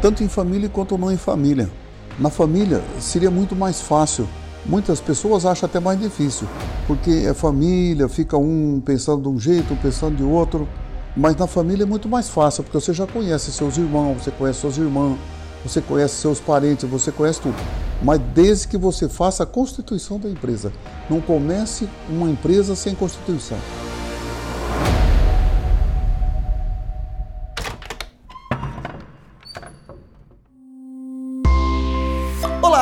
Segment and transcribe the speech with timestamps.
[0.00, 1.68] tanto em família quanto não em família.
[2.18, 4.28] Na família seria muito mais fácil.
[4.66, 6.46] Muitas pessoas acham até mais difícil,
[6.86, 10.68] porque é família, fica um pensando de um jeito, um pensando de outro.
[11.16, 14.60] Mas na família é muito mais fácil, porque você já conhece seus irmãos, você conhece
[14.60, 15.16] suas irmãs,
[15.64, 17.56] você conhece seus parentes, você conhece tudo.
[18.02, 20.72] Mas desde que você faça a constituição da empresa.
[21.08, 23.58] Não comece uma empresa sem constituição.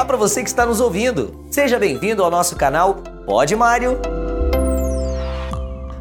[0.06, 1.46] Para você que está nos ouvindo.
[1.51, 2.95] Seja bem-vindo ao nosso canal
[3.27, 3.98] Pode Mário.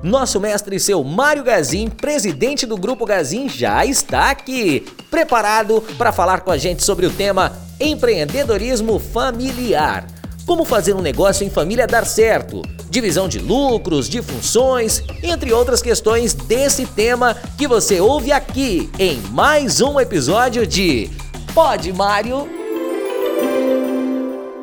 [0.04, 6.42] Nosso mestre seu Mário Gazin, presidente do Grupo Gazin, já está aqui, preparado para falar
[6.42, 10.06] com a gente sobre o tema empreendedorismo familiar.
[10.46, 15.82] Como fazer um negócio em família dar certo, divisão de lucros, de funções, entre outras
[15.82, 21.10] questões desse tema que você ouve aqui em mais um episódio de
[21.56, 22.65] Pode Mário.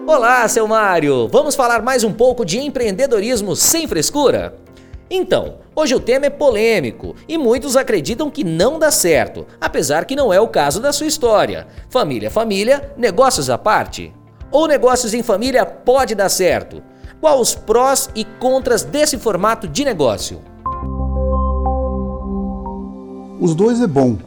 [0.05, 1.29] Olá, seu Mário!
[1.29, 4.57] Vamos falar mais um pouco de empreendedorismo sem frescura?
[5.09, 10.17] Então, hoje o tema é polêmico e muitos acreditam que não dá certo, apesar que
[10.17, 11.69] não é o caso da sua história.
[11.89, 14.13] Família, família, negócios à parte.
[14.51, 16.83] Ou negócios em família pode dar certo?
[17.21, 20.43] Quais os prós e contras desse formato de negócio?
[23.41, 24.19] Os dois é bom.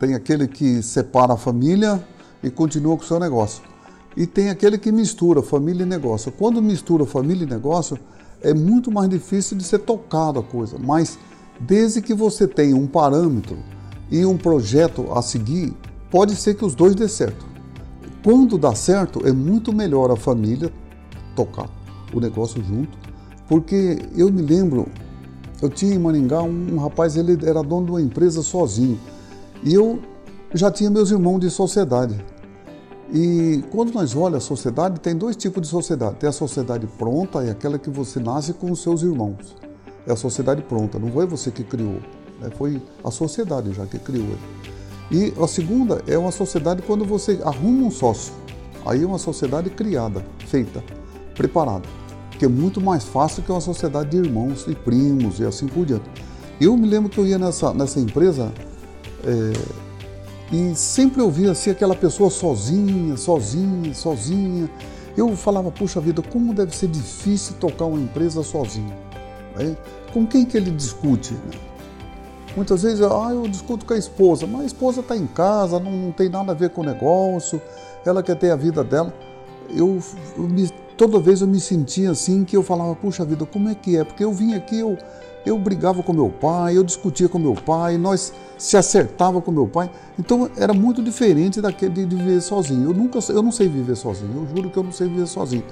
[0.00, 2.02] Tem aquele que separa a família
[2.42, 3.71] e continua com o seu negócio.
[4.16, 6.30] E tem aquele que mistura família e negócio.
[6.32, 7.98] Quando mistura família e negócio,
[8.42, 11.18] é muito mais difícil de ser tocado a coisa, mas
[11.60, 13.56] desde que você tenha um parâmetro
[14.10, 15.74] e um projeto a seguir,
[16.10, 17.46] pode ser que os dois dê certo.
[18.22, 20.72] Quando dá certo, é muito melhor a família
[21.34, 21.68] tocar
[22.12, 22.96] o negócio junto,
[23.48, 24.86] porque eu me lembro,
[25.60, 28.98] eu tinha em Maringá um, rapaz, ele era dono de uma empresa sozinho,
[29.62, 29.98] e eu
[30.52, 32.22] já tinha meus irmãos de sociedade.
[33.12, 36.16] E quando nós olhamos a sociedade, tem dois tipos de sociedade.
[36.16, 39.54] Tem a sociedade pronta, é aquela que você nasce com os seus irmãos.
[40.06, 42.00] É a sociedade pronta, não foi você que criou,
[42.40, 42.50] né?
[42.56, 44.36] foi a sociedade já que criou.
[45.10, 48.32] E a segunda é uma sociedade quando você arruma um sócio.
[48.84, 50.82] Aí é uma sociedade criada, feita,
[51.34, 51.86] preparada.
[52.38, 55.84] Que é muito mais fácil que uma sociedade de irmãos e primos e assim por
[55.84, 56.10] diante.
[56.58, 58.50] Eu me lembro que eu ia nessa, nessa empresa,
[59.24, 59.81] é,
[60.52, 64.70] e sempre eu via assim aquela pessoa sozinha, sozinha, sozinha.
[65.16, 68.92] Eu falava, puxa vida, como deve ser difícil tocar uma empresa sozinho.
[69.56, 69.74] Né?
[70.12, 71.32] Com quem que ele discute?
[71.32, 71.58] Né?
[72.54, 75.90] Muitas vezes, ah, eu discuto com a esposa, mas a esposa está em casa, não,
[75.90, 77.60] não, tem nada a ver com o negócio,
[78.04, 79.12] ela quer ter a vida dela.
[79.70, 79.98] Eu,
[80.36, 83.74] eu me, toda vez eu me sentia assim, que eu falava, puxa vida, como é
[83.74, 84.04] que é?
[84.04, 84.98] Porque eu vim aqui, eu,
[85.44, 89.66] eu brigava com meu pai, eu discutia com meu pai, nós se acertava com meu
[89.66, 89.90] pai.
[90.18, 92.90] Então era muito diferente daquele de viver sozinho.
[92.90, 94.32] Eu nunca, eu não sei viver sozinho.
[94.36, 95.64] Eu juro que eu não sei viver sozinho.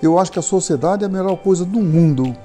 [0.00, 2.36] Eu acho que a sociedade é a melhor coisa do mundo,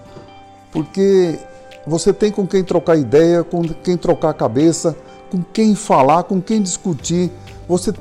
[0.71, 1.37] porque
[1.85, 4.95] você tem com quem trocar ideia, com quem trocar cabeça,
[5.29, 7.29] com quem falar, com quem discutir.
[7.67, 7.93] Você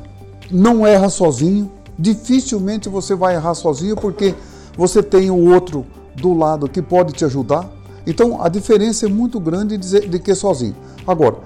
[0.50, 1.70] não erra sozinho.
[1.98, 4.34] Dificilmente você vai errar sozinho, porque
[4.74, 9.38] você tem o outro do lado que pode te ajudar então a diferença é muito
[9.38, 10.76] grande de, que sozinho.
[11.06, 11.36] Agora,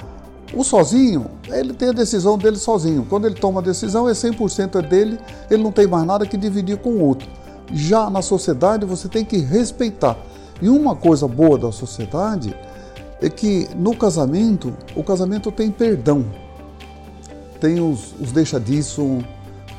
[0.54, 3.06] o sozinho, ele tem a decisão dele sozinho.
[3.09, 5.19] Quando ele toma a decisão, é 100% é dele,
[5.50, 7.28] ele não tem mais nada que dividir com o outro.
[7.72, 10.16] Já na sociedade, você tem que respeitar.
[10.62, 12.54] E uma coisa boa da sociedade
[13.20, 16.25] é que no casamento, o casamento tem perdão.
[17.60, 19.19] Tem os, os deixa disso,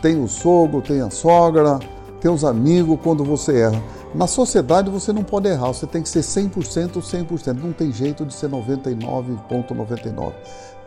[0.02, 1.80] tem o sogro, tem a sogra,
[2.19, 3.81] tem os amigos quando você erra.
[4.16, 7.53] Na sociedade você não pode errar, você tem que ser 100%, 100%.
[7.62, 10.31] Não tem jeito de ser 99,99.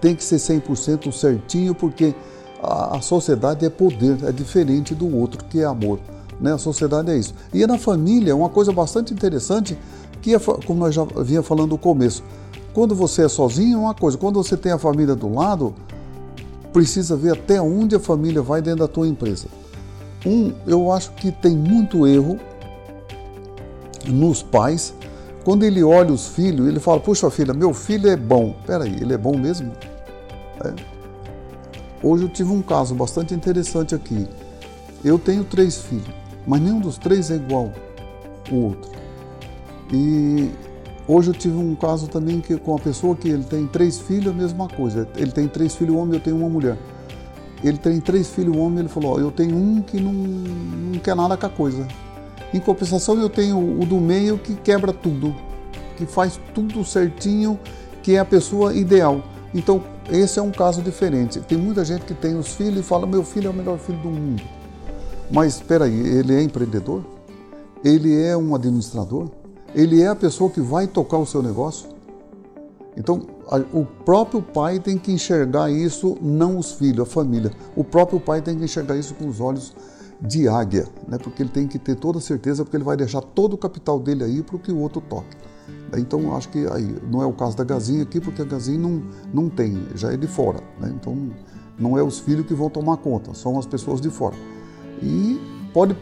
[0.00, 2.14] Tem que ser 100% certinho, porque
[2.62, 6.00] a, a, sociedade é poder, é diferente do outro, que é amor.
[6.40, 6.54] Né?
[6.54, 7.34] A sociedade é isso.
[7.52, 9.78] E na família, uma coisa bastante interessante,
[10.22, 12.24] que é, como nós já vinha falando no começo,
[12.72, 15.74] quando você é sozinho é uma coisa, quando você tem a família do lado,
[16.72, 19.48] precisa ver até onde a família vai dentro da tua empresa.
[20.24, 22.40] Um, eu acho que tem muito erro
[24.08, 24.94] nos pais.
[25.44, 28.54] Quando ele olha os filhos, ele fala: Puxa, filha, meu filho é bom.
[28.66, 29.72] Peraí, ele é bom mesmo?
[30.64, 30.98] É.
[32.02, 34.26] Hoje eu tive um caso bastante interessante aqui.
[35.04, 36.08] Eu tenho três filhos,
[36.46, 37.72] mas nenhum dos três é igual
[38.50, 38.90] o outro.
[39.92, 40.50] E
[41.06, 44.28] hoje eu tive um caso também que, com uma pessoa que ele tem três filhos,
[44.28, 45.08] a mesma coisa.
[45.16, 46.76] Ele tem três filhos homem, eu tenho uma mulher.
[47.62, 51.36] Ele tem três filhos homem, ele falou: Eu tenho um que não, não quer nada
[51.36, 51.86] com a coisa.
[52.52, 55.34] Em compensação, eu tenho o do meio que quebra tudo,
[55.96, 57.58] que faz tudo certinho,
[58.02, 59.22] que é a pessoa ideal.
[59.54, 61.40] Então, esse é um caso diferente.
[61.40, 63.98] Tem muita gente que tem os filhos e fala: meu filho é o melhor filho
[63.98, 64.42] do mundo.
[65.30, 67.04] Mas espera aí, ele é empreendedor?
[67.84, 69.28] Ele é um administrador?
[69.74, 71.88] Ele é a pessoa que vai tocar o seu negócio?
[72.96, 73.26] Então,
[73.72, 77.52] o próprio pai tem que enxergar isso, não os filhos, a família.
[77.76, 79.74] O próprio pai tem que enxergar isso com os olhos
[80.20, 81.18] de águia, né?
[81.18, 84.24] porque ele tem que ter toda certeza, porque ele vai deixar todo o capital dele
[84.24, 85.36] aí para o que o outro toque.
[85.96, 89.02] Então, acho que aí não é o caso da Gazinha aqui, porque a Gazinha não,
[89.32, 90.60] não tem, já é de fora.
[90.80, 90.92] Né?
[90.94, 91.30] Então,
[91.78, 94.36] não é os filhos que vão tomar conta, são as pessoas de fora.
[95.02, 95.40] E
[95.72, 95.96] pode,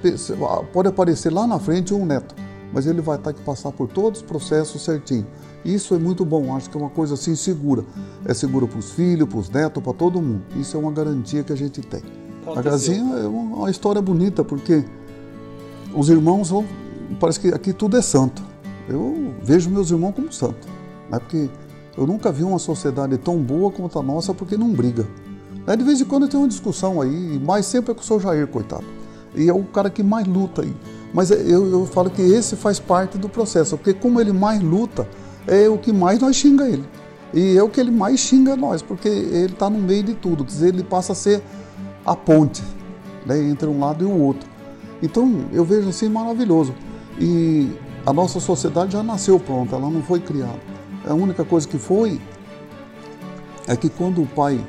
[0.72, 2.34] pode aparecer lá na frente um neto,
[2.72, 5.26] mas ele vai estar que passar por todos os processos certinho.
[5.64, 7.84] Isso é muito bom, acho que é uma coisa assim segura.
[8.24, 10.42] É seguro para os filhos, para os netos, para todo mundo.
[10.56, 12.25] Isso é uma garantia que a gente tem.
[12.46, 12.58] Aconteceu.
[12.58, 14.84] A Gazinha é uma, história bonita, porque
[15.94, 16.64] os irmãos vão.
[17.19, 18.43] Parece que aqui tudo é santo.
[18.88, 20.66] Eu vejo meus irmãos como santo.
[21.10, 21.19] Né?
[21.19, 21.50] Porque
[21.96, 25.06] eu nunca vi uma sociedade tão boa quanto a nossa porque não briga.
[25.76, 28.46] De vez em quando tem uma discussão aí, mas sempre é com o seu Jair,
[28.46, 28.84] coitado.
[29.34, 30.72] E é o cara que mais luta aí.
[31.12, 34.62] Mas é, eu, eu falo que esse faz parte do processo, porque como ele mais
[34.62, 35.08] luta,
[35.46, 36.84] é o que mais nós xinga ele.
[37.34, 40.44] E é o que ele mais xinga nós, porque ele está no meio de tudo.
[40.44, 41.42] Quer dizer, ele passa a ser
[42.06, 42.62] a ponte
[43.26, 44.49] né, entre um lado e o outro.
[45.03, 46.73] Então eu vejo assim maravilhoso.
[47.19, 47.70] E
[48.06, 50.61] a nossa sociedade já nasceu pronta, ela não foi criada.
[51.06, 52.20] A única coisa que foi
[53.67, 54.64] é que quando o pai,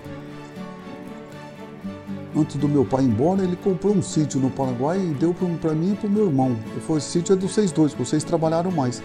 [2.36, 5.74] antes do meu pai ir embora, ele comprou um sítio no Paraguai e deu para
[5.74, 6.58] mim e para o meu irmão.
[6.76, 9.02] E foi, esse sítio é dos vocês dois, vocês trabalharam mais.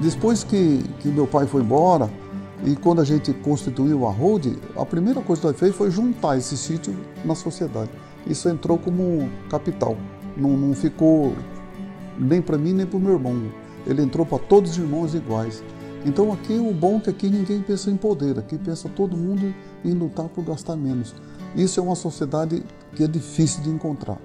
[0.00, 2.10] Depois que, que meu pai foi embora,
[2.64, 6.36] e quando a gente constituiu a Road, a primeira coisa que nós fez foi juntar
[6.36, 7.90] esse sítio na sociedade.
[8.26, 9.96] Isso entrou como capital.
[10.36, 11.34] Não, não ficou
[12.18, 13.50] nem para mim nem para o meu irmão.
[13.86, 15.62] Ele entrou para todos os irmãos iguais.
[16.04, 19.54] Então aqui o bom é que aqui ninguém pensa em poder, aqui pensa todo mundo
[19.84, 21.14] em lutar por gastar menos.
[21.56, 22.62] Isso é uma sociedade
[22.94, 24.18] que é difícil de encontrar.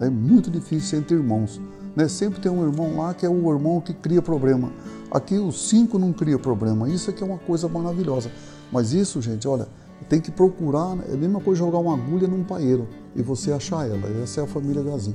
[0.00, 1.60] É muito difícil entre irmãos.
[1.94, 2.08] Né?
[2.08, 4.70] Sempre tem um irmão lá que é o irmão que cria problema.
[5.10, 6.88] Aqui os cinco não cria problema.
[6.88, 8.30] Isso aqui é uma coisa maravilhosa.
[8.70, 9.68] Mas isso, gente, olha,
[10.08, 10.96] tem que procurar.
[11.08, 14.08] É a mesma coisa jogar uma agulha num paeiro e você achar ela.
[14.22, 15.14] Essa é a família Gazin.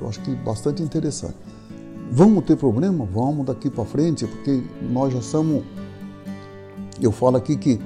[0.00, 1.36] Eu acho que bastante interessante.
[2.10, 3.06] Vamos ter problema?
[3.06, 5.64] Vamos daqui para frente, porque nós já estamos.
[7.00, 7.80] Eu falo aqui que,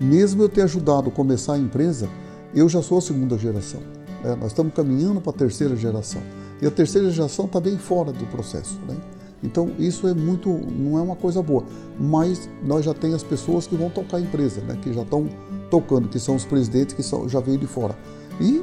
[0.00, 2.08] mesmo eu ter ajudado a começar a empresa,
[2.54, 3.80] eu já sou a segunda geração.
[4.22, 4.36] Né?
[4.36, 6.22] Nós estamos caminhando para a terceira geração.
[6.62, 8.78] E a terceira geração está bem fora do processo.
[8.88, 8.96] Né?
[9.42, 11.64] Então, isso é muito, não é uma coisa boa.
[12.00, 14.78] Mas nós já temos as pessoas que vão tocar a empresa, né?
[14.80, 15.28] que já estão
[15.70, 17.94] tocando, que são os presidentes que são, já veio de fora.
[18.40, 18.62] E,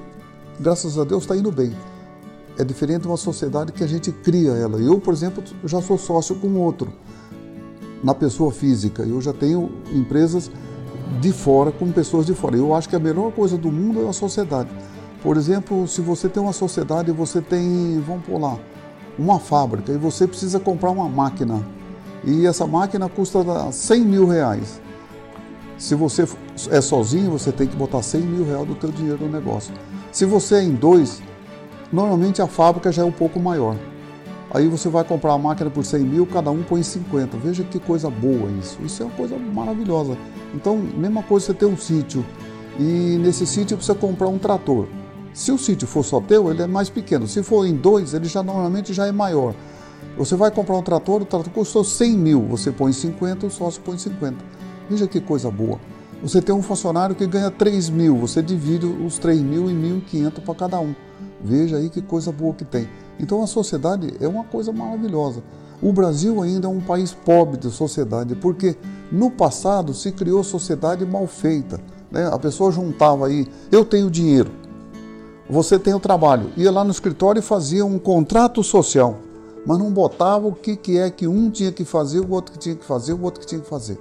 [0.59, 1.73] graças a Deus, está indo bem
[2.59, 4.77] é diferente de uma sociedade que a gente cria ela.
[4.77, 6.91] Eu, por exemplo, já sou sócio com outro,
[8.03, 9.01] na pessoa física.
[9.03, 10.51] Eu já tenho empresas
[11.21, 12.57] de fora com pessoas de fora.
[12.57, 14.69] Eu acho que a melhor coisa do mundo é a sociedade.
[15.21, 18.57] Por exemplo, se você tem uma sociedade e você tem, vamos por lá,
[19.17, 21.61] uma fábrica e você precisa comprar uma máquina
[22.23, 24.81] e essa máquina custa 100 mil reais.
[25.77, 26.27] Se você
[26.71, 29.73] é sozinho, você tem que botar 100 mil reais do teu dinheiro no negócio.
[30.11, 31.21] Se você é em dois,
[31.91, 33.75] Normalmente a fábrica já é um pouco maior.
[34.51, 37.37] Aí você vai comprar a máquina por 100 mil, cada um põe 50.
[37.37, 38.79] Veja que coisa boa isso.
[38.83, 40.17] Isso é uma coisa maravilhosa.
[40.53, 42.25] Então, mesma coisa você ter um sítio
[42.79, 44.87] e nesse sítio você comprar um trator.
[45.33, 47.27] Se o sítio for só teu, ele é mais pequeno.
[47.27, 49.53] Se for em dois, ele já normalmente já é maior.
[50.17, 53.81] Você vai comprar um trator, o trator custou 100 mil, você põe 50, o sócio
[53.81, 54.37] põe 50.
[54.89, 55.79] Veja que coisa boa.
[56.21, 60.41] Você tem um funcionário que ganha 3 mil, você divide os 3 mil em 1.500
[60.41, 60.93] para cada um.
[61.41, 62.89] Veja aí que coisa boa que tem.
[63.17, 65.41] Então a sociedade é uma coisa maravilhosa.
[65.81, 68.75] O Brasil ainda é um país pobre de sociedade, porque
[69.09, 71.79] no passado se criou sociedade mal feita.
[72.11, 72.27] Né?
[72.27, 74.51] A pessoa juntava aí, eu tenho dinheiro,
[75.49, 79.17] você tem o trabalho, ia lá no escritório e fazia um contrato social,
[79.65, 82.59] mas não botava o que, que é que um tinha que fazer, o outro que
[82.59, 83.99] tinha que fazer, o outro que tinha que fazer.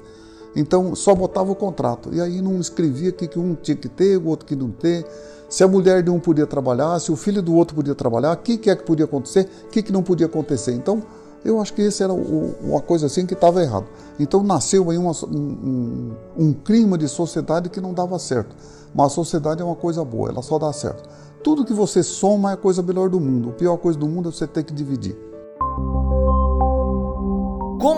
[0.54, 3.88] Então só botava o contrato, e aí não escrevia o que, que um tinha que
[3.88, 5.06] ter, o outro que não ter
[5.48, 8.36] se a mulher de um podia trabalhar, se o filho do outro podia trabalhar, o
[8.36, 10.72] que, que é que podia acontecer, o que, que não podia acontecer.
[10.74, 11.02] Então,
[11.44, 13.86] eu acho que esse era uma coisa assim que estava errado.
[14.18, 18.54] Então nasceu aí uma, um, um, clima de sociedade que não dava certo.
[18.94, 21.08] Mas a sociedade é uma coisa boa, ela só dá certo.
[21.42, 23.50] Tudo que você soma é a coisa melhor do mundo.
[23.50, 25.16] A pior coisa do mundo é você ter que dividir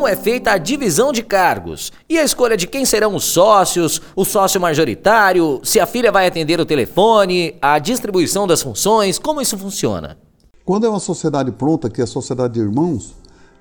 [0.01, 4.01] como é feita a divisão de cargos e a escolha de quem serão os sócios,
[4.15, 9.41] o sócio majoritário, se a filha vai atender o telefone, a distribuição das funções, como
[9.41, 10.17] isso funciona?
[10.65, 13.15] Quando é uma sociedade pronta, que é a sociedade de irmãos,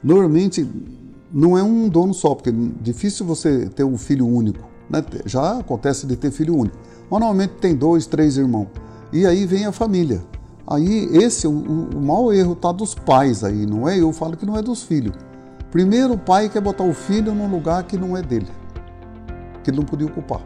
[0.03, 0.69] normalmente
[1.31, 4.67] não é um dono só, porque é difícil você ter um filho único.
[4.89, 5.03] Né?
[5.25, 6.77] Já acontece de ter filho único.
[7.09, 8.67] Mas normalmente tem dois, três irmãos.
[9.11, 10.21] E aí vem a família.
[10.67, 13.99] Aí esse, o, o maior erro está dos pais aí, não é?
[13.99, 15.15] Eu falo que não é dos filhos.
[15.71, 18.47] Primeiro o pai quer botar o filho num lugar que não é dele,
[19.63, 20.41] que ele não podia ocupar.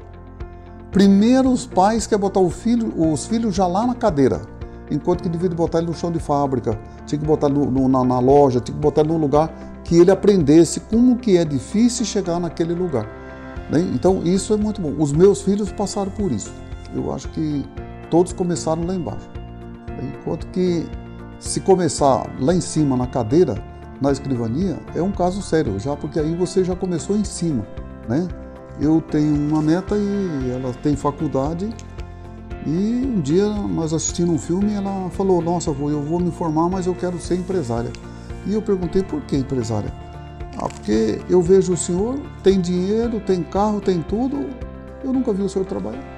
[0.91, 4.41] Primeiro os pais querem botar filho, os filhos já lá na cadeira,
[4.91, 8.03] enquanto que devia botar ele no chão de fábrica, tinha que botar no, no, na,
[8.03, 12.05] na, loja, tinha que botar ele num lugar que ele aprendesse como que é difícil
[12.05, 13.07] chegar naquele lugar.
[13.69, 13.79] Né?
[13.93, 14.93] Então isso é muito bom.
[14.97, 16.53] Os meus filhos passaram por isso.
[16.93, 17.65] Eu acho que
[18.09, 19.29] todos começaram lá embaixo.
[20.01, 20.85] Enquanto que
[21.39, 23.55] se começar lá em cima na cadeira,
[24.01, 27.65] na escrivania, é um caso sério, já porque aí você já começou em cima,
[28.07, 28.27] né?
[28.79, 31.69] Eu tenho uma neta e ela tem faculdade
[32.65, 36.87] e um dia nós assistindo um filme ela falou, nossa, eu vou me formar, mas
[36.87, 37.91] eu quero ser empresária.
[38.47, 39.93] E eu perguntei por que empresária?
[40.57, 44.49] Ah, porque eu vejo o senhor, tem dinheiro, tem carro, tem tudo,
[45.03, 46.12] eu nunca vi o senhor trabalhar.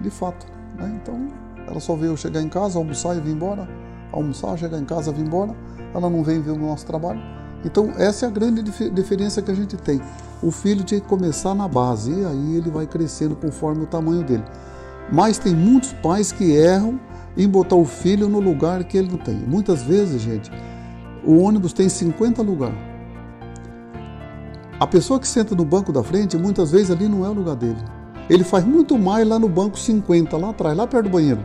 [0.00, 0.46] De fato.
[0.76, 1.00] Né?
[1.02, 1.28] Então,
[1.66, 3.68] ela só veio chegar em casa, almoçar e vir embora.
[4.12, 5.54] Almoçar, chegar em casa, vir embora.
[5.94, 7.20] Ela não vem ver o nosso trabalho.
[7.64, 10.00] Então, essa é a grande dif diferença que a gente tem.
[10.42, 14.22] O filho tinha que começar na base e aí ele vai crescendo conforme o tamanho
[14.22, 14.44] dele.
[15.10, 17.00] Mas tem muitos pais que erram
[17.36, 19.34] em botar o filho no lugar que ele não tem.
[19.34, 20.50] Muitas vezes, gente,
[21.24, 22.78] o ônibus tem 50 lugares.
[24.78, 27.56] A pessoa que senta no banco da frente, muitas vezes ali não é o lugar
[27.56, 27.82] dele.
[28.28, 31.40] Ele faz muito mais lá no banco 50, lá atrás, lá perto do banheiro.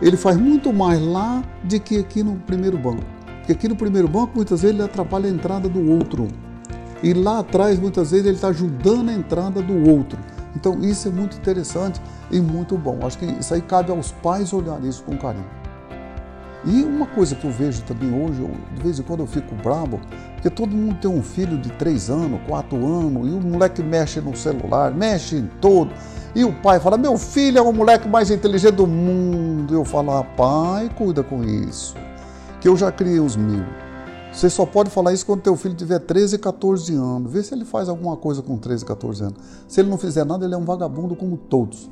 [0.00, 3.02] Ele faz muito mais lá do que aqui no primeiro banco.
[3.38, 6.28] Porque aqui no primeiro banco, muitas vezes, ele atrapalha a entrada do outro.
[7.02, 10.18] E lá atrás, muitas vezes, ele está ajudando a entrada do outro.
[10.54, 12.98] Então, isso é muito interessante e muito bom.
[13.02, 15.46] Acho que isso aí cabe aos pais olhar isso com carinho.
[16.68, 19.54] E uma coisa que eu vejo também hoje, eu, de vez em quando eu fico
[19.54, 19.98] bravo,
[20.34, 24.20] porque todo mundo tem um filho de 3 anos, 4 anos, e o moleque mexe
[24.20, 25.90] no celular, mexe em todo.
[26.34, 29.72] E o pai fala: Meu filho é o moleque mais inteligente do mundo.
[29.72, 31.96] Eu falo: ah, Pai, cuida com isso,
[32.60, 33.64] que eu já criei os mil.
[34.30, 37.32] Você só pode falar isso quando teu filho tiver 13, 14 anos.
[37.32, 39.38] Vê se ele faz alguma coisa com 13, 14 anos.
[39.66, 41.90] Se ele não fizer nada, ele é um vagabundo como todos.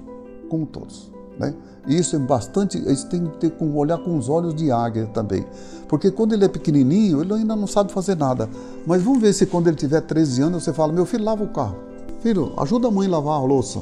[0.48, 1.10] Como todos.
[1.38, 1.54] Né?
[1.86, 5.46] Isso é bastante, isso tem que ter com olhar com os olhos de águia também.
[5.88, 8.48] Porque quando ele é pequenininho, ele ainda não sabe fazer nada.
[8.84, 11.48] Mas vamos ver se quando ele tiver 13 anos, você fala: Meu filho, lava o
[11.48, 11.76] carro.
[12.20, 13.80] Filho, ajuda a mãe a lavar a louça.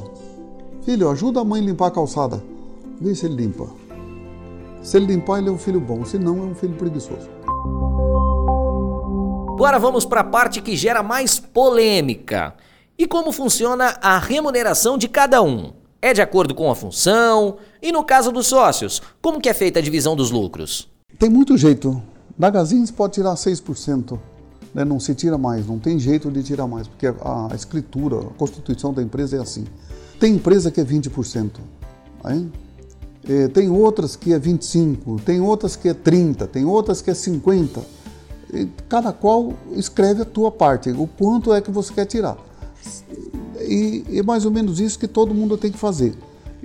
[0.82, 2.42] Filho, ajuda a mãe a limpar a calçada.
[3.00, 3.66] Vê se ele limpa.
[4.82, 6.04] Se ele limpar, ele é um filho bom.
[6.04, 7.30] Se não, é um filho preguiçoso.
[9.54, 12.54] Agora vamos para a parte que gera mais polêmica.
[12.98, 15.72] E como funciona a remuneração de cada um?
[16.04, 17.56] É de acordo com a função?
[17.80, 20.86] E no caso dos sócios, como que é feita a divisão dos lucros?
[21.18, 22.02] Tem muito jeito.
[22.38, 24.18] Na Gazins pode tirar 6%.
[24.74, 24.84] Né?
[24.84, 28.92] Não se tira mais, não tem jeito de tirar mais, porque a escritura, a constituição
[28.92, 29.64] da empresa é assim.
[30.20, 31.52] Tem empresa que é 20%.
[32.22, 32.48] Né?
[33.26, 37.14] É, tem outras que é 25%, tem outras que é 30%, tem outras que é
[37.14, 37.82] 50%.
[38.52, 42.36] E cada qual escreve a tua parte, o quanto é que você quer tirar.
[43.66, 46.14] E é mais ou menos isso que todo mundo tem que fazer.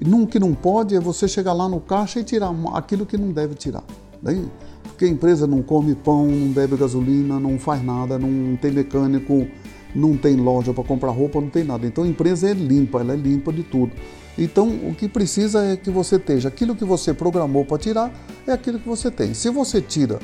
[0.02, 3.32] O que não pode é você chegar lá no caixa e tirar aquilo que não
[3.32, 3.84] deve tirar.
[4.22, 4.46] Né?
[4.84, 9.48] Porque a empresa não come pão, não bebe gasolina, não faz nada, não tem mecânico,
[9.94, 11.86] não tem loja para comprar roupa, não tem nada.
[11.86, 13.92] Então a empresa é limpa, ela é limpa de tudo.
[14.38, 18.14] Então o que precisa é que você esteja, aquilo que você programou para tirar
[18.48, 19.34] é aquilo que você tem.
[19.34, 20.20] Se você tira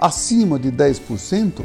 [0.00, 1.62] acima de 10%,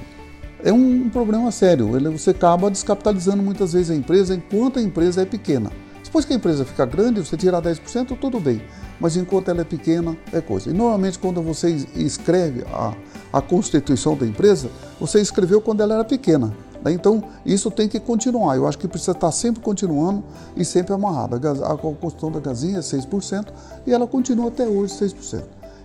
[0.68, 1.88] é um problema sério.
[2.12, 5.72] Você acaba descapitalizando muitas vezes a empresa enquanto a empresa é pequena.
[6.04, 8.62] Depois que a empresa fica grande, você tirar 10%, tudo bem.
[9.00, 10.70] Mas enquanto ela é pequena, é coisa.
[10.70, 12.94] E normalmente quando você escreve a,
[13.32, 14.70] a constituição da empresa,
[15.00, 16.54] você escreveu quando ela era pequena.
[16.84, 16.92] Né?
[16.92, 18.58] Então, isso tem que continuar.
[18.58, 20.22] Eu acho que precisa estar sempre continuando
[20.58, 21.36] e sempre amarrado.
[21.64, 23.48] A construção da Gazinha é 6%
[23.86, 25.44] e ela continua até hoje 6%.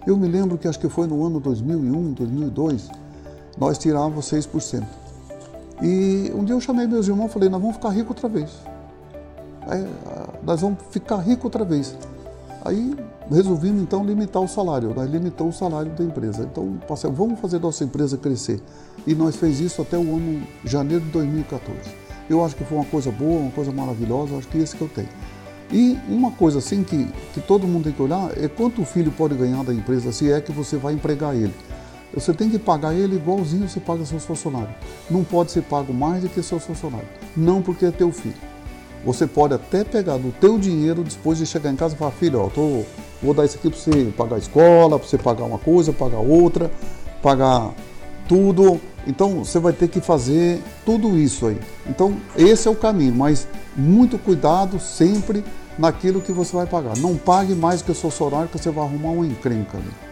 [0.09, 2.91] Eu me lembro que acho que foi no ano 2001, 2002,
[3.59, 4.85] nós tirávamos 6%.
[5.83, 8.51] E um dia eu chamei meus irmãos e falei, nós vamos ficar ricos outra vez.
[9.67, 9.87] Aí,
[10.43, 11.97] nós vamos ficar ricos outra vez.
[12.65, 12.95] Aí
[13.31, 16.45] resolvimos então limitar o salário, nós limitou o salário da empresa.
[16.45, 16.79] Então,
[17.13, 18.61] vamos fazer nossa empresa crescer.
[19.07, 21.79] E nós fez isso até o ano janeiro de 2014.
[22.31, 24.83] Eu acho que foi uma coisa boa, uma coisa maravilhosa, acho que é isso que
[24.83, 25.09] eu tenho.
[25.73, 29.11] E uma coisa assim que, que todo mundo tem que olhar é quanto o filho
[29.11, 31.55] pode ganhar da empresa se é que você vai empregar ele.
[32.15, 34.75] Você tem que pagar ele igualzinho você paga seus funcionários.
[35.11, 37.09] Não pode ser pago mais do que seus funcionários.
[37.37, 38.35] Não porque é teu filho.
[39.05, 42.41] Você pode até pegar do teu dinheiro depois de chegar em casa e falar, filho,
[42.41, 42.85] ó, tô,
[43.23, 46.19] vou dar isso aqui para você pagar a escola, para você pagar uma coisa, pagar
[46.19, 46.71] outra,
[47.23, 47.73] pagar
[48.29, 51.59] tudo, Então você vai ter que fazer tudo isso aí.
[51.87, 55.43] Então esse é o caminho, mas muito cuidado sempre
[55.79, 56.97] naquilo que você vai pagar.
[56.99, 60.12] Não pague mais que o seu que você vai arrumar uma encrenca ali.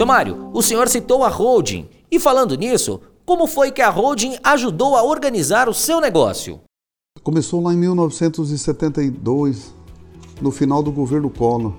[0.00, 1.86] Seu Mário, o senhor citou a holding.
[2.10, 6.58] E falando nisso, como foi que a holding ajudou a organizar o seu negócio?
[7.22, 9.74] Começou lá em 1972,
[10.40, 11.74] no final do governo Collor,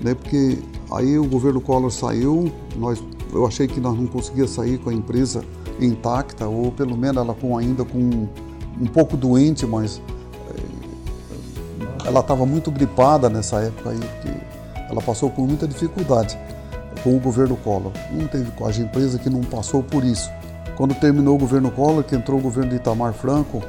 [0.00, 0.14] né?
[0.14, 0.56] Porque
[0.92, 4.94] aí o governo Collor saiu, nós, eu achei que nós não conseguia sair com a
[4.94, 5.44] empresa
[5.80, 8.28] intacta, ou pelo menos ela com ainda com
[8.80, 10.00] um pouco doente, mas
[12.04, 13.98] ela estava muito gripada nessa época aí,
[14.88, 16.38] ela passou por muita dificuldade
[17.02, 17.92] com o governo Collor.
[18.10, 20.30] Não teve quase empresa que não passou por isso.
[20.76, 23.62] Quando terminou o governo Collor, que entrou o governo de Itamar Franco,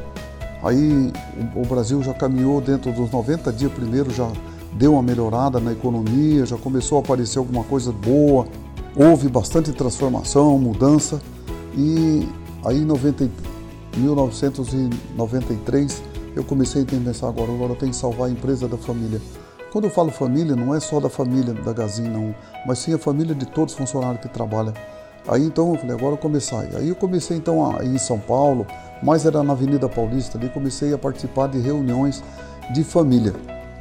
[0.64, 1.12] aí
[1.56, 4.30] o Brasil já caminhou dentro dos 90 dias primeiro, já
[4.74, 8.48] deu uma melhorada na economia, já começou a aparecer alguma coisa boa,
[8.96, 11.22] houve bastante transformação, mudança
[11.76, 12.28] e
[12.66, 13.30] aí em 90,
[13.98, 16.02] 1993
[16.36, 19.22] eu comecei a pensar agora, agora tenho que salvar a empresa da família.
[19.74, 22.98] Quando eu falo família, não é só da família da Gazin, não, mas sim a
[23.00, 24.72] família de todos os funcionários que trabalham.
[25.28, 26.70] Aí então eu falei, agora eu comecei.
[26.76, 28.68] Aí eu comecei então a ir em São Paulo,
[29.02, 32.24] mas era na Avenida Paulista, ali comecei a participar de reuniões
[32.72, 33.34] de família.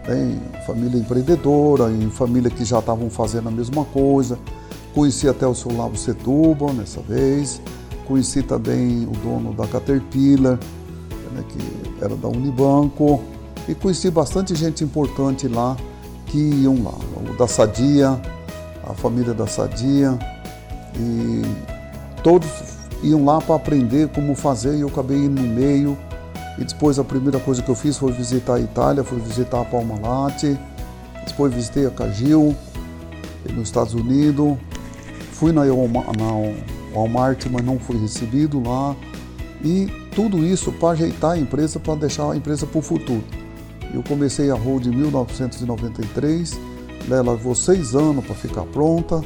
[0.09, 0.41] Né?
[0.67, 4.39] Família empreendedora, em família que já estavam fazendo a mesma coisa.
[4.95, 7.61] Conheci até o seu Lavo Setúbal nessa vez,
[8.09, 10.59] conheci também o dono da Caterpillar,
[11.35, 13.21] né, que era da Unibanco,
[13.69, 15.77] e conheci bastante gente importante lá
[16.27, 16.95] que iam lá,
[17.31, 18.21] o da Sadia,
[18.85, 20.19] a família da Sadia,
[20.97, 21.43] e
[22.23, 22.49] todos
[23.03, 25.97] iam lá para aprender como fazer e eu acabei indo no meio.
[26.59, 29.65] E depois a primeira coisa que eu fiz foi visitar a Itália, foi visitar a
[29.65, 30.59] Palma Latte,
[31.27, 32.55] depois visitei a Cagil,
[33.51, 34.57] nos Estados Unidos,
[35.33, 35.63] fui na
[36.95, 38.95] Walmart, mas não fui recebido lá.
[39.65, 43.25] E tudo isso para ajeitar a empresa, para deixar a empresa para o futuro.
[43.93, 46.59] Eu comecei a Hold em 1993,
[47.11, 49.23] ela levou seis anos para ficar pronta.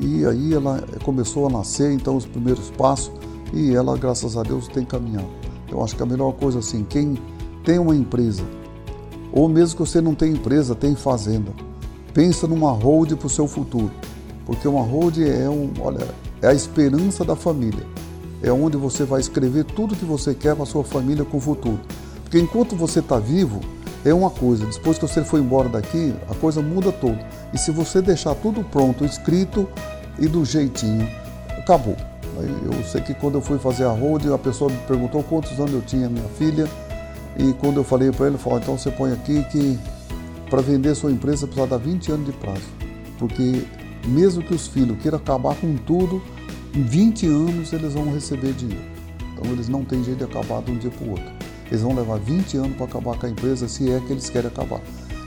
[0.00, 3.12] E aí ela começou a nascer, então os primeiros passos.
[3.52, 5.28] E ela, graças a Deus, tem caminhado.
[5.70, 7.18] Eu acho que a melhor coisa assim, quem
[7.64, 8.44] tem uma empresa,
[9.32, 11.52] ou mesmo que você não tem empresa, tem fazenda,
[12.14, 13.90] pensa numa hold para o seu futuro,
[14.46, 16.06] porque uma hold é um, olha,
[16.40, 17.84] é a esperança da família.
[18.42, 21.80] É onde você vai escrever tudo que você quer para sua família com o futuro.
[22.22, 23.60] Porque enquanto você está vivo,
[24.04, 27.18] é uma coisa, depois que você for embora daqui, a coisa muda toda.
[27.52, 29.68] E se você deixar tudo pronto, escrito
[30.18, 31.08] e do jeitinho,
[31.58, 31.96] acabou.
[32.64, 35.72] Eu sei que quando eu fui fazer a road, a pessoa me perguntou quantos anos
[35.72, 36.68] eu tinha, minha filha,
[37.36, 39.78] e quando eu falei para ele, ele falou, então você põe aqui que
[40.48, 42.62] para vender sua empresa precisa dar 20 anos de prazo.
[43.18, 43.64] Porque
[44.06, 46.22] mesmo que os filhos queiram acabar com tudo,
[46.74, 48.84] em 20 anos eles vão receber dinheiro.
[49.32, 51.37] Então eles não têm jeito de acabar de um dia para o outro.
[51.68, 54.48] Eles vão levar 20 anos para acabar com a empresa se é que eles querem
[54.48, 54.80] acabar.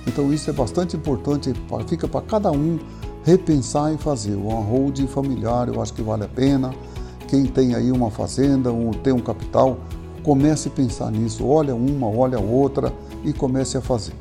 [0.08, 1.54] Então isso é bastante importante,
[1.88, 2.80] fica para cada um
[3.23, 4.36] repensar e fazer.
[4.36, 6.73] Uma holding familiar eu acho que vale a pena.
[7.27, 9.77] Quem tem aí uma fazenda, ou tem um capital,
[10.23, 11.47] comece a pensar nisso.
[11.47, 12.91] Olha uma, olha outra
[13.23, 14.13] e comece a fazer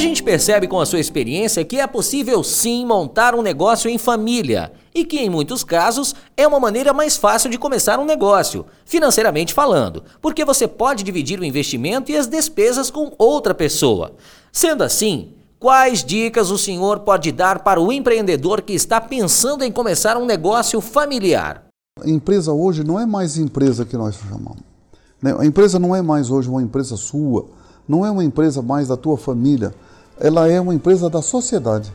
[0.00, 4.72] gente percebe com a sua experiência que é possível sim montar um negócio em família
[4.94, 9.54] e que, em muitos casos, é uma maneira mais fácil de começar um negócio, financeiramente
[9.54, 14.12] falando, porque você pode dividir o investimento e as despesas com outra pessoa.
[14.52, 19.70] Sendo assim, quais dicas o senhor pode dar para o empreendedor que está pensando em
[19.70, 21.64] começar um negócio familiar?
[22.02, 24.58] A empresa hoje não é mais empresa que nós chamamos.
[25.22, 25.34] Né?
[25.38, 27.46] A empresa não é mais hoje uma empresa sua,
[27.88, 29.72] não é uma empresa mais da tua família
[30.20, 31.90] ela é uma empresa da sociedade.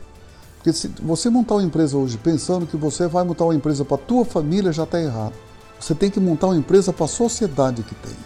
[0.66, 3.94] Porque se você montar uma empresa hoje pensando que você vai montar uma empresa para
[3.94, 5.32] a tua família, já está errado.
[5.78, 8.16] Você tem que montar uma empresa para a sociedade que tem.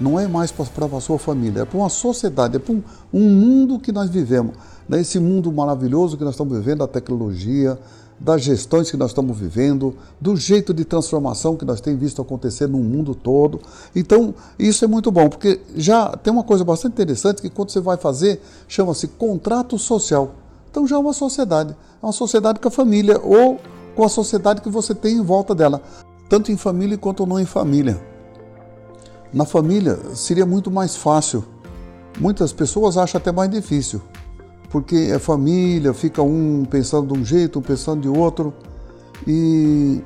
[0.00, 2.82] Não é mais para a sua família, é para uma sociedade, é para um,
[3.12, 4.54] um mundo que nós vivemos.
[4.88, 5.02] Né?
[5.02, 7.78] Esse mundo maravilhoso que nós estamos vivendo, a tecnologia,
[8.18, 12.66] das gestões que nós estamos vivendo, do jeito de transformação que nós temos visto acontecer
[12.66, 13.60] no mundo todo.
[13.94, 17.80] Então, isso é muito bom, porque já tem uma coisa bastante interessante que quando você
[17.80, 20.36] vai fazer, chama-se contrato social.
[20.70, 23.58] Então já é uma sociedade, uma sociedade com a família ou
[23.94, 25.82] com a sociedade que você tem em volta dela,
[26.28, 28.00] tanto em família quanto não em família.
[29.32, 31.44] Na família seria muito mais fácil.
[32.18, 34.00] Muitas pessoas acham até mais difícil
[34.70, 38.54] porque é família, fica um pensando de um jeito, um pensando de outro.
[39.26, 40.00] E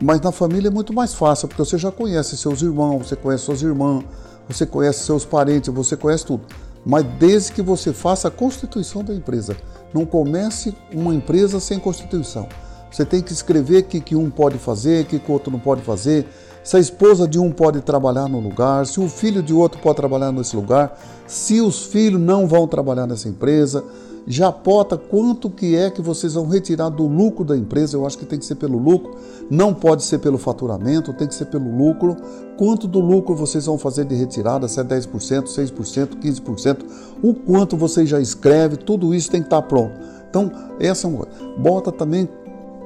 [0.00, 3.44] mas na família é muito mais fácil, porque você já conhece seus irmãos, você conhece
[3.44, 4.04] suas irmãs,
[4.46, 6.44] você conhece seus parentes, você conhece tudo.
[6.84, 9.56] Mas desde que você faça a constituição da empresa,
[9.92, 12.48] não comece uma empresa sem constituição.
[12.90, 15.50] Você tem que escrever o que, que um pode fazer, o que, que o outro
[15.50, 16.26] não pode fazer.
[16.62, 19.96] Se a esposa de um pode trabalhar no lugar, se o filho de outro pode
[19.96, 23.84] trabalhar nesse lugar, se os filhos não vão trabalhar nessa empresa,
[24.26, 27.96] já pota quanto que é que vocês vão retirar do lucro da empresa.
[27.96, 29.16] Eu acho que tem que ser pelo lucro,
[29.48, 32.16] não pode ser pelo faturamento, tem que ser pelo lucro.
[32.58, 36.78] Quanto do lucro vocês vão fazer de retirada, se é 10%, 6%, 15%,
[37.22, 39.94] o quanto vocês já escreve, tudo isso tem que estar pronto.
[40.28, 41.54] Então, essa é uma coisa.
[41.56, 42.28] Bota também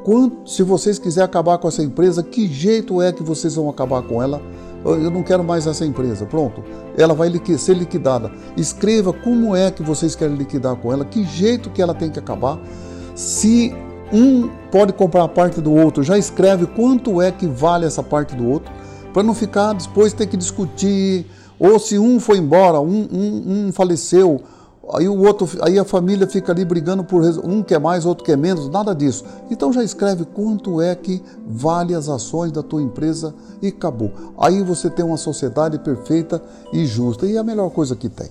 [0.04, 4.02] quanto, se vocês quiserem acabar com essa empresa, que jeito é que vocês vão acabar
[4.02, 4.40] com ela?
[4.84, 6.24] Eu não quero mais essa empresa.
[6.24, 6.62] Pronto,
[6.96, 8.30] ela vai ser liquidada.
[8.56, 12.18] Escreva como é que vocês querem liquidar com ela, que jeito que ela tem que
[12.18, 12.58] acabar.
[13.14, 13.74] Se
[14.12, 18.34] um pode comprar a parte do outro, já escreve quanto é que vale essa parte
[18.34, 18.72] do outro,
[19.12, 21.26] para não ficar depois ter que discutir.
[21.58, 24.40] Ou se um foi embora, um, um, um faleceu,
[24.94, 28.36] aí o outro, aí a família fica ali brigando por um quer mais, outro quer
[28.36, 29.24] menos, nada disso.
[29.50, 34.12] Então já escreve quanto é que vale as ações da tua empresa e acabou.
[34.38, 38.28] Aí você tem uma sociedade perfeita e justa e é a melhor coisa que tem.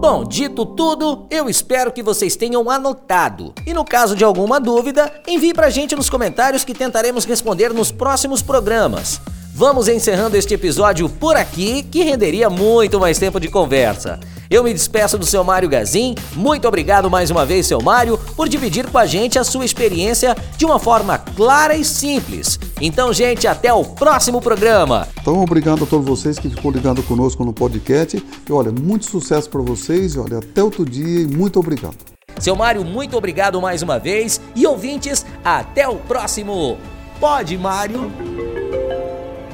[0.00, 3.54] Bom, dito tudo, eu espero que vocês tenham anotado.
[3.66, 7.90] E no caso de alguma dúvida, envie pra gente nos comentários que tentaremos responder nos
[7.90, 9.18] próximos programas.
[9.54, 14.20] Vamos encerrando este episódio por aqui, que renderia muito mais tempo de conversa.
[14.50, 16.14] Eu me despeço do seu Mário Gazin.
[16.34, 20.36] Muito obrigado mais uma vez, seu Mário, por dividir com a gente a sua experiência
[20.56, 22.58] de uma forma clara e simples.
[22.80, 25.08] Então, gente, até o próximo programa.
[25.20, 28.22] Então, obrigado a todos vocês que ficou ligado conosco no podcast.
[28.48, 30.14] E olha, muito sucesso para vocês.
[30.14, 31.96] E olha, até outro dia e muito obrigado.
[32.38, 34.40] Seu Mário, muito obrigado mais uma vez.
[34.54, 36.76] E ouvintes, até o próximo.
[37.20, 38.10] Pode, Mário.